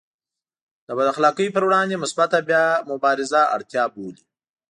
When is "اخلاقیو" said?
1.13-1.53